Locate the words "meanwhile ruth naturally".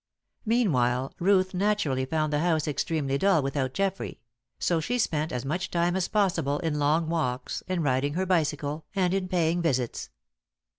0.47-2.05